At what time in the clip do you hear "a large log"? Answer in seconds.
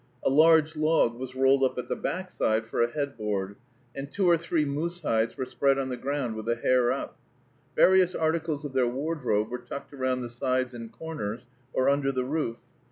0.25-1.13